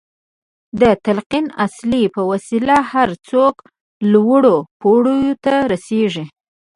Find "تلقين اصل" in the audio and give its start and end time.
1.05-1.91